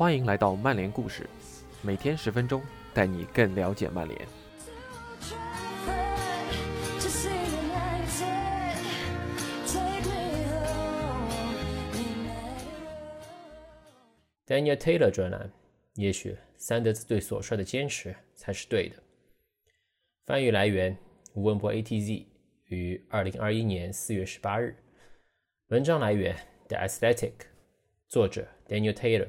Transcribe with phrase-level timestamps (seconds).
[0.00, 1.28] 欢迎来到曼联故事，
[1.82, 2.62] 每天十分钟，
[2.94, 4.18] 带你更了解曼联。
[14.46, 15.50] Daniel Taylor 专栏，
[15.96, 18.96] 也许三德子对所帅的坚持才是对的。
[20.24, 20.96] 翻译来源：
[21.34, 22.24] 吴文博 ATZ，
[22.68, 24.74] 于二零二一年四月十八日。
[25.68, 26.34] 文章来源
[26.68, 27.32] ：The Athletic，
[28.08, 29.28] 作者 Daniel Taylor。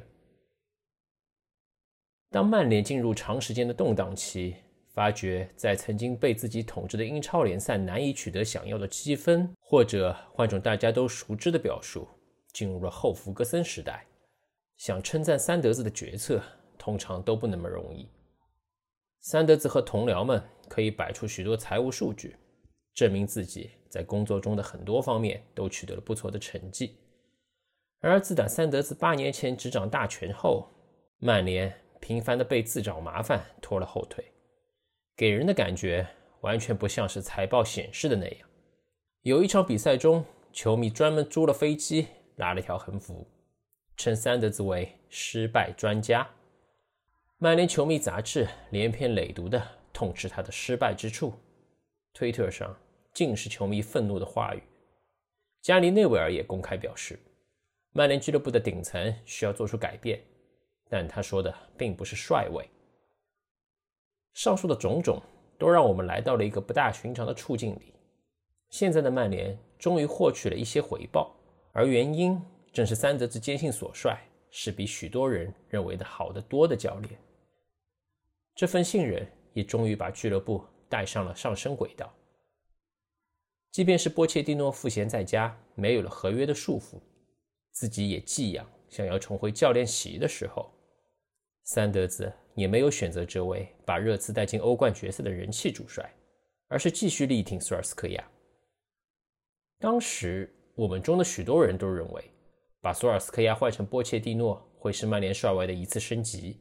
[2.31, 4.55] 当曼联进入长时间的动荡期，
[4.93, 12.07] 发觉在曾经被自己统治的英超联赛难以取得想要的积分，或者换种大家都熟知的表述，
[12.53, 14.05] 进入了后弗格森时代。
[14.77, 16.41] 想称赞三德子的决策，
[16.77, 18.07] 通常都不那么容易。
[19.19, 22.37] 三德子和同僚们可以摆出许多财务数据，
[22.93, 26.95] 证明自己在工作中的很多方面都取得了不错的成绩。
[27.99, 30.67] 然而，自打三德子八年前执掌大权后，
[31.19, 34.25] 曼联频繁地被自找麻烦拖了后腿，
[35.15, 36.05] 给人的感觉
[36.41, 38.49] 完全不像是财报显示的那样。
[39.21, 43.25] 有一场比赛中，球迷专门租了飞机，拉了条横幅。
[43.97, 46.27] 称三德子为失败专家。
[47.37, 49.61] 曼联球迷杂志连篇累牍地
[49.93, 51.33] 痛斥他的失败之处，
[52.11, 52.75] 推特上
[53.13, 54.63] 尽是球迷愤怒的话语。
[55.61, 57.19] 加里内维尔也公开表示，
[57.91, 60.19] 曼联俱乐部的顶层需要做出改变，
[60.91, 62.69] 但他说的并不是帅位。
[64.33, 65.21] 上述的种种
[65.57, 67.93] 都让我们来到了一个不大寻常的处境里。
[68.69, 71.33] 现在的曼联终于获取了一些回报，
[71.71, 72.37] 而原因。
[72.73, 74.17] 正是三德子坚信所帅
[74.49, 77.19] 是比许多人认为的好得多的教练，
[78.55, 82.09] 这份信任也终于把俱乐部带上了上升轨道。
[83.71, 86.97] 即便是波切蒂诺赋闲在家，没有了合约的束缚，
[87.73, 90.71] 自己也寄养想要重回教练席的时候，
[91.73, 96.13] 三德子也没有选择这位把热刺带进欧冠决赛的人气主帅，
[96.67, 98.21] 而是继续力挺索尔斯克亚。
[99.79, 102.21] 当时我们中的许多人都认为。
[102.81, 106.59] 把索尔斯克亚换成波切蒂诺会是曼联帅位的一次升级。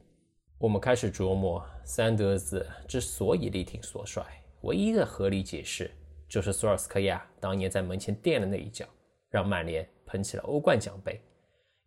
[0.57, 4.23] 我们开始琢磨，三德子之所以力挺索帅，
[4.61, 5.91] 唯一的合理解释
[6.29, 8.85] 就是索尔斯克亚当年在门前垫了那一脚，
[9.29, 11.19] 让曼联捧起了欧冠奖杯，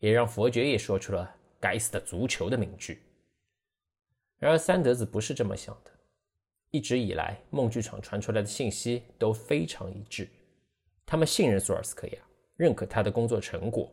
[0.00, 3.00] 也让佛爵爷说出了“该死的足球”的名句。
[4.44, 5.90] 然而，三德子不是这么想的。
[6.70, 10.28] 一直以来，梦剧场传出来的信息都非常一致，
[11.06, 12.18] 他们信任索尔斯克亚，
[12.56, 13.90] 认可他的工作成果。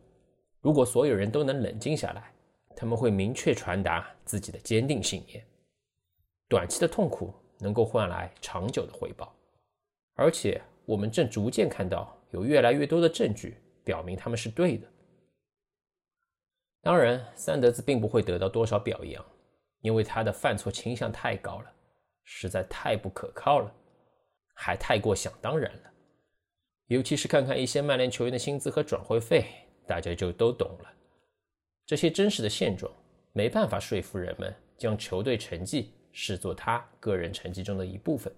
[0.60, 2.34] 如果所有人都能冷静下来，
[2.76, 5.42] 他们会明确传达自己的坚定信念。
[6.48, 9.34] 短期的痛苦能够换来长久的回报，
[10.16, 14.86] 而且我们正逐渐看到有越来越多的证据表明他们是对的。
[16.82, 19.24] 当然，三德子并不会得到多少表扬，
[19.82, 21.70] 因为他的犯错倾向太高了，
[22.24, 23.70] 实在太不可靠了，
[24.54, 25.92] 还太过想当然了。
[26.86, 29.44] 尤其是看看一些曼联球员的薪资和转会费。
[29.84, 30.92] 大家就都懂了，
[31.84, 32.90] 这些真实的现状
[33.32, 38.32] 没办法说服人们将球队成绩视作他个人成绩中的一部分。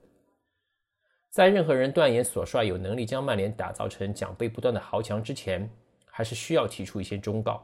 [1.28, 5.68] 在任何人断言索帅有能力将曼联打造成奖杯不断的豪强之前，
[6.06, 7.62] 还是需要提出一些忠告：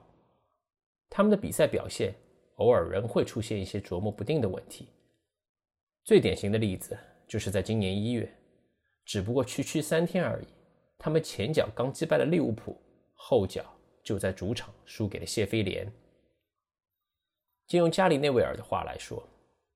[1.09, 2.15] 他们的比赛表现
[2.61, 4.89] 偶尔仍会出现一些琢磨不定的问题。
[6.05, 8.33] 最典型的例子就是在今年一月，
[9.05, 10.47] 只不过区区三天而已，
[10.99, 12.81] 他们前脚刚击败了利物浦。
[13.23, 13.65] 后脚
[14.03, 15.87] 就在主场输给了谢菲联。
[17.67, 19.23] 借用加里内维尔的话来说，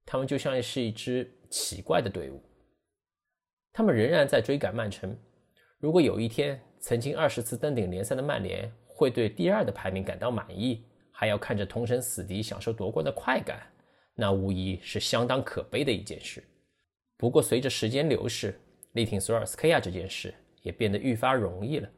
[0.06, 2.42] 他们就像是一支奇怪的队伍。
[3.72, 5.16] 他们仍然在追赶曼城。
[5.78, 10.84] 如果有一天，曾经二十次登顶联赛的曼联会对第二的排名感到满意，
[11.16, 13.64] 还要看着同城死敌享受夺冠的快感，
[14.14, 16.42] 那无疑是相当可悲的一件事。
[17.16, 18.60] 不过，随着时间流逝，
[18.92, 21.88] 力挺索尔斯克亚这件事也变得愈发容易了。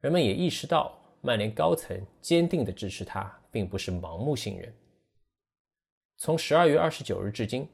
[0.00, 4.72] 人们也意识到，曼联高层坚定地支持他，并不是盲目信任。
[6.16, 7.68] 从十二月二十九日至今，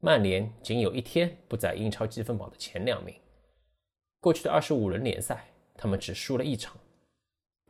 [0.00, 3.14] 曼联仅有一天不在英超积分榜的前两名。
[4.18, 5.46] 过去的二十五轮联赛，
[5.76, 6.76] 他们只输了一场。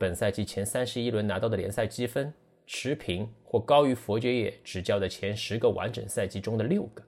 [0.01, 2.33] 本赛季前三十一轮拿到的联赛积分
[2.65, 7.03] 持平或高于佛爵爷执教的前十个完整赛季中的六个。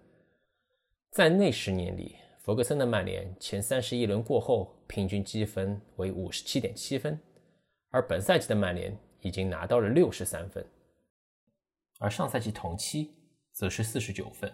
[1.10, 7.20] 在那十年里，弗格森的曼联前三十一轮过后，平均积分为五十七点七分，
[7.90, 10.64] 而本赛季的曼联已经拿到了六十三分，
[11.98, 13.16] 而上赛季同期
[13.54, 14.54] 则是四十九分。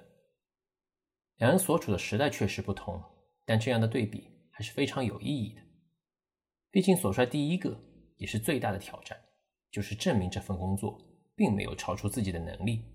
[1.39, 3.03] 两人所处的时代确实不同，
[3.43, 5.61] 但这样的对比还是非常有意义的。
[6.71, 7.77] 毕竟，所帅第一个
[8.19, 9.17] 也是最大的挑战，
[9.71, 11.01] 就是证明这份工作
[11.35, 12.85] 并没有超出自己的能力。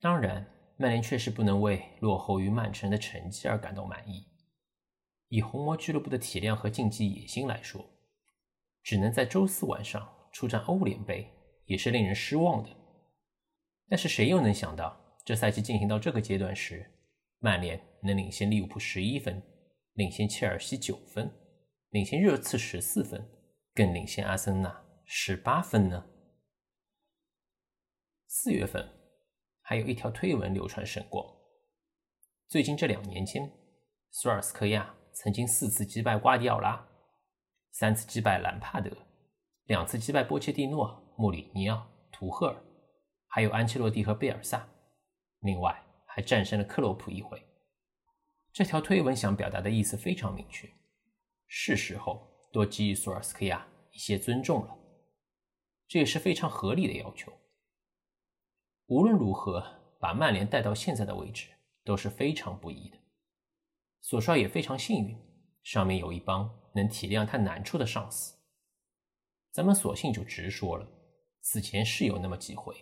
[0.00, 0.46] 当然，
[0.78, 4.26] 曼联确实不能为落后于曼城的成绩而感到满意。
[5.28, 7.84] 以红魔俱乐部的体量和竞技野心来说，
[8.82, 11.28] 只能在周四晚上出战欧联杯，
[11.64, 12.70] 也是令人失望的。
[13.88, 16.88] 但是谁又能想到，这赛季进行到这个阶段时，
[17.40, 19.42] 曼联能领先利物浦十一分，
[19.94, 21.28] 领先切尔西九分，
[21.90, 23.26] 领先热刺十四分，
[23.76, 26.06] 更领先阿森纳十八分呢？
[28.26, 28.88] 四月份，
[29.60, 31.22] 还有一条推文流传甚广。
[32.48, 33.52] 最近这两年间，
[34.10, 36.88] 索尔斯克亚曾经四次击败瓜迪奥拉，
[37.72, 38.90] 三次击败兰帕德，
[39.64, 42.56] 两次击败波切蒂诺、穆里尼奥、图赫尔，
[43.26, 44.66] 还有安切洛蒂和贝尔萨。
[45.40, 47.46] 另外，还战胜了克洛普一回。
[48.54, 50.66] 这条推文想表达的意思非常明确：
[51.46, 52.26] 是时候
[52.56, 54.78] 多给予索尔斯克亚一些尊重了。
[55.86, 57.30] 这也是非常合理的要求。
[58.86, 59.62] 无论如何，
[60.00, 61.48] 把曼联带到现在的位置
[61.84, 62.96] 都是非常不易的。
[64.00, 65.14] 索帅也非常幸运，
[65.64, 68.34] 上面有一帮能体谅他难处的上司。
[69.52, 70.88] 咱们索性就直说了，
[71.42, 72.74] 此前是有那么几回，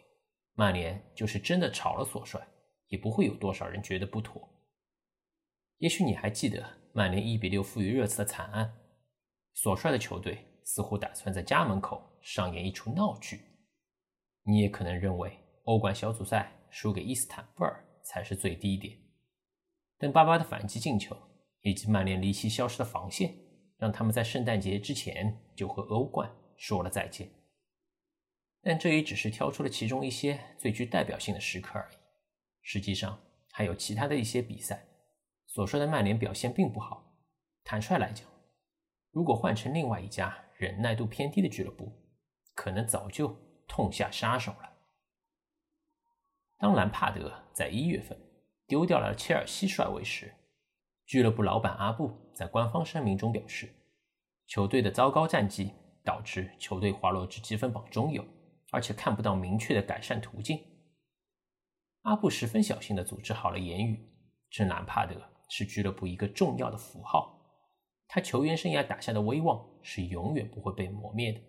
[0.52, 2.40] 曼联就是真的炒了索帅。
[2.86, 4.48] 也不会有多少人觉得不妥。
[5.78, 8.72] 也许你还记得曼联一比六负于热刺的惨案，
[9.54, 13.40] 所率的球队似乎打算在家门口上演一出闹剧。
[14.42, 18.98] 你也可能认为欧冠小组赛输给伊斯坦布尔才是最低点。
[19.96, 21.16] 邓巴巴的反击进球
[21.62, 23.34] 以及曼联离奇消失的防线，
[23.78, 27.30] 让他们在圣诞节之前就和欧冠说了再见。
[28.60, 31.96] 但这也只是挑出了其中一些最具代表性的时刻而已。
[32.62, 33.18] 实际上
[33.52, 34.86] 还有其他的一些比赛，
[35.46, 37.14] 所说的曼联表现并不好。
[37.62, 38.26] 坦率来讲，
[39.14, 41.92] 如果换成另外一家忍耐度偏低的俱乐部，
[42.52, 43.28] 可能早就
[43.68, 44.72] 痛下杀手了。
[46.58, 48.18] 当兰帕德在一月份
[48.66, 50.34] 丢掉了切尔西帅位时，
[51.06, 53.72] 俱乐部老板阿布在官方声明中表示，
[54.48, 55.72] 球队的糟糕战绩
[56.02, 58.26] 导致球队滑落至积分榜中游，
[58.72, 60.60] 而且看不到明确的改善途径。
[62.02, 64.12] 阿布十分小心地组织好了言语，
[64.50, 65.14] 称兰帕德
[65.48, 67.33] 是俱乐部一个重要的符号，
[68.06, 71.40] 他球员生涯打下的威望是永远不会被磨灭的。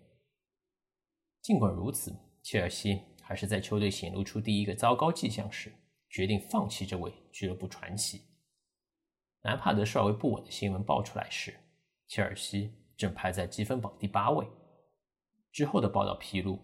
[1.42, 5.72] 尽管如此，切尔西还是在球队显露出第一个糟糕迹象时，
[6.10, 8.22] 决定放弃这位俱乐部传奇。
[9.42, 11.54] 兰帕德帅位不稳的新闻爆出来时，
[12.08, 14.48] 切尔西正排在积分榜第八位。
[15.52, 16.60] 之后的报道披露，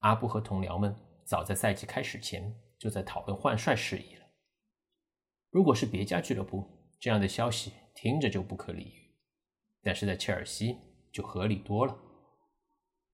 [0.00, 0.94] 阿布和同僚们
[1.24, 2.54] 早在赛季开始前。
[2.78, 4.26] 就在讨论换帅事宜了。
[5.50, 9.07] 如果是别家俱乐部，这样的消息听着就不可理喻；
[9.82, 10.78] 但是在切尔西
[11.12, 11.96] 就合理多了。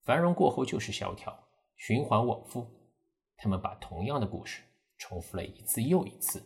[0.03, 1.37] 繁荣过后就是萧条，
[1.77, 2.67] 循环往复。
[3.37, 4.63] 他们把同样的故事
[4.99, 6.43] 重复了一次又一次。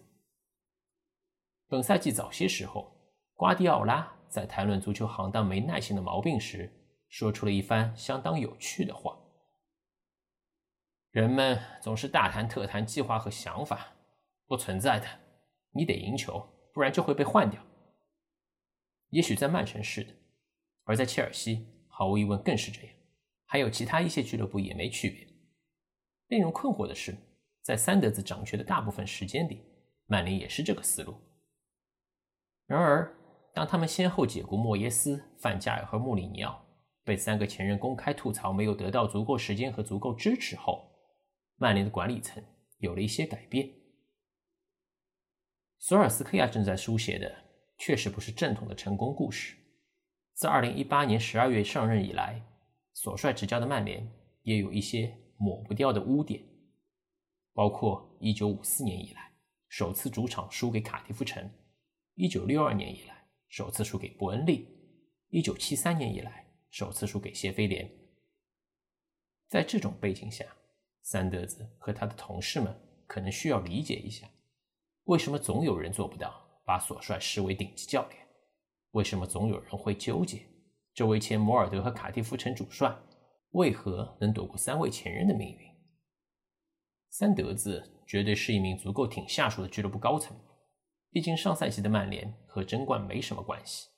[1.67, 2.91] 本赛季早些时候，
[3.35, 6.73] 瓜迪奥拉在谈论足球行当没耐心的毛病时，
[7.09, 9.19] 说出了一番相当有趣的话。
[11.11, 13.89] 人们总是大谈特谈计划和想法，
[14.47, 15.07] 不存在的。
[15.73, 17.61] 你得赢球，不然就会被换掉。
[19.11, 20.15] 也许在曼城是的，
[20.85, 22.95] 而在切尔西，毫无疑问更是这样。
[23.47, 25.27] 还有其他一些俱乐部也没区别。
[26.27, 27.17] 令人困惑的是，
[27.63, 29.63] 在三德子掌权的大部分时间里，
[30.07, 31.15] 曼联也是这个思路。
[32.67, 33.17] 然而，
[33.55, 36.63] 当他们先后解雇莫耶斯、范加尔和穆里尼奥，
[37.03, 40.93] 被三个前任公开吐槽没有得到足够时间和足够支持后，
[41.57, 42.45] 曼联的管理层
[42.77, 43.71] 有了一些改变。
[45.79, 47.35] 索尔斯克亚正在书写的
[47.79, 49.57] 确实不是正统的成功故事。
[50.35, 52.43] 自2018年12月上任以来，
[52.93, 54.07] 索帅执教的曼联
[54.43, 56.43] 也有一些抹不掉的污点，
[57.55, 59.33] 包括1954年以来
[59.69, 61.49] 首次主场输给卡迪夫城
[62.17, 64.69] ，1962年以来首次输给伯恩利
[65.31, 67.91] ，1973年以来首次输给谢菲联。
[69.49, 70.45] 在这种背景下，
[71.03, 74.29] 三德子和他的同事们可能需要理解一下，
[75.05, 78.27] 为什么总有人做不到把索帅视为顶级教练？
[78.91, 80.47] 为什么总有人会纠结
[80.93, 82.95] 这位前摩尔德和卡蒂夫城主帅
[83.53, 85.67] 为何能躲过三位前任的命运？
[87.09, 90.39] 三德子绝对是一名足够挺下属的俱乐部高层，
[91.11, 93.89] 毕竟上赛季的曼联和争冠没什么关系，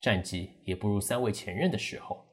[0.00, 2.24] 战绩也不如三位前任的时候，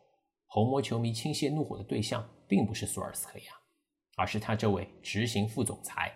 [0.46, 3.46] 红魔球迷倾泻怒火的对象并不是索尔斯克亚。
[4.16, 6.12] 而是他这位执行副总裁。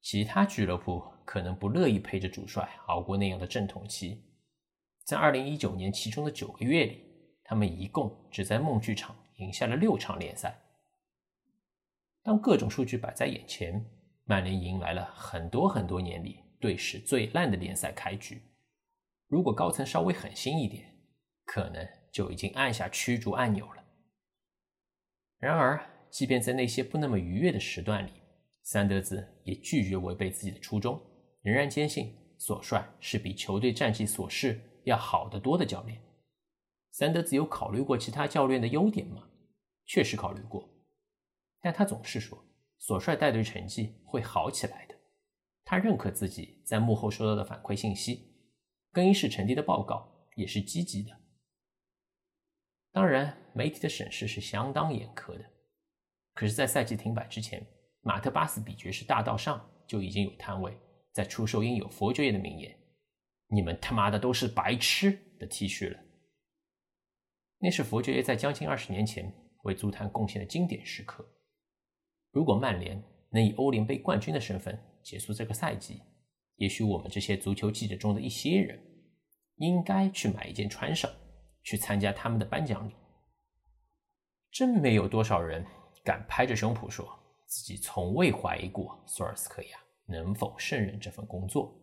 [0.00, 1.02] 其他俱乐部
[1.34, 4.22] 可能不乐意陪着主帅熬过那样的阵痛期。
[5.04, 7.02] 在2019年其中的九个月里，
[7.42, 10.56] 他们一共只在梦剧场赢下了六场联赛。
[12.22, 13.84] 当各种数据摆在眼前，
[14.26, 18.40] 曼联迎来了很多很多年里队史最烂的联赛开局。
[19.26, 20.86] 如果高层稍微狠心一点，
[21.44, 23.82] 可能就已经按下驱逐按钮了。
[25.38, 28.12] 然而，即便在那些不那么愉悦的时段里，
[28.62, 31.02] 三德子也拒绝违背自己的初衷，
[31.44, 36.00] 仍然坚信索帅是比球队战绩所示要好得多的教练。
[36.90, 39.28] 三德子有考虑过其他教练的优点吗？
[39.84, 40.66] 确实考虑过，
[41.60, 42.42] 但他总是说
[42.78, 44.94] 索帅带队成绩会好起来的。
[45.66, 48.34] 他认可自己在幕后收到的反馈信息，
[48.90, 51.10] 更衣室成绩的报告也是积极的。
[52.90, 55.44] 当然，媒体的审视是相当严苛的。
[56.32, 57.66] 可是，在赛季停摆之前，
[58.00, 60.78] 马特巴斯比爵士大道上就已经有摊位
[61.14, 62.78] 在出售印有佛爵爷的名言
[63.48, 65.98] “你们他妈的都是白痴”的 T 恤了。
[67.58, 71.26] 那是佛爵爷在将近二十年前为足坛贡献的经典时刻。
[72.32, 76.02] 如果曼联能以欧联杯冠军的身份结束这个赛季，
[76.56, 78.78] 也许我们这些足球记者中的一些人
[79.56, 81.10] 应该去买一件穿上，
[81.62, 82.92] 去参加他们的颁奖礼。
[84.50, 85.64] 真没有多少人。
[86.04, 91.80] 敢拍着胸脯说自己从未怀疑过索尔斯克亚能否胜任这份工作。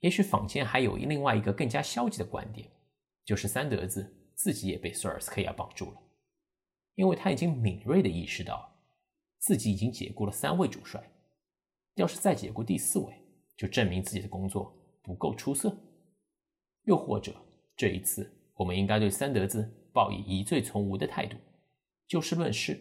[0.00, 2.70] 也许坊间还有另外一个更加消极的观点，
[3.24, 6.02] 就是三德子自己也被索尔斯克亚绑住了，
[6.94, 8.70] 因为他已经敏锐地意识到
[9.38, 11.02] 自己已经解雇了三位主帅，
[11.94, 13.14] 要是再解雇第四位，
[13.56, 15.74] 就证明自己的工作不够出色。
[16.82, 17.34] 又或者
[17.74, 21.38] 这一次，我们应该对三德子抱以疑罪从无的态度。
[22.06, 22.78] 就事论事，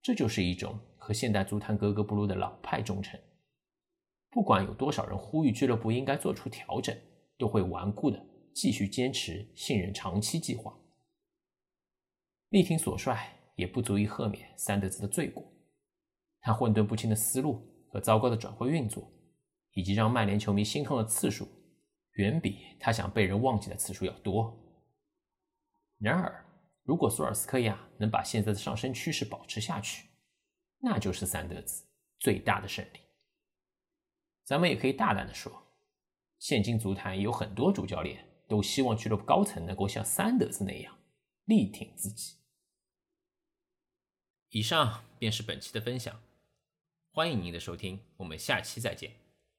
[0.00, 3.20] 这就是一种和现代足坛格格不入的老派忠诚。
[4.30, 6.96] 不管有多少人呼吁俱乐部应该做出调整，
[7.36, 8.18] 都会顽固的
[8.54, 10.74] 继续坚持信任长期计划。
[12.48, 15.44] 力挺索帅也不足以赦免三德子的罪过，
[16.40, 19.06] 他混沌不清的思路和糟糕的转会运作，
[19.74, 21.46] 以及让曼联球迷心痛的次数，
[22.12, 24.58] 远比他想被人忘记的次数要多。
[25.98, 26.40] 然而。
[26.86, 30.06] 如果索尔斯克亚能把现在的上升趋势保持下去，
[30.84, 31.82] 那就是三德子
[32.18, 33.00] 最大的胜利。
[34.44, 35.50] 咱们也可以大胆的说，
[36.38, 40.98] 现今足坛有很多主教练都希望俱乐部高层能够像三德子那样
[41.46, 42.36] 力挺自己。
[44.50, 46.20] 以上便是本期的分享，
[47.10, 49.23] 欢迎您的收听，我们下期再见。